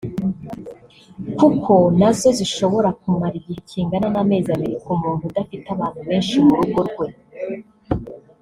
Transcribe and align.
kuko 1.39 1.73
na 1.99 2.09
zo 2.17 2.29
zishobora 2.39 2.89
kumara 2.99 3.35
igihe 3.41 3.59
kingana 3.69 4.07
n’amezi 4.13 4.49
abiri 4.55 4.75
ku 4.85 4.91
muntu 5.01 5.23
udafite 5.29 5.65
abantu 5.75 5.99
benshi 6.07 6.35
mu 6.45 6.53
rugo 6.59 6.79
rwe 6.89 7.07